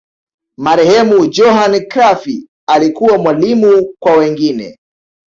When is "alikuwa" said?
2.67-3.17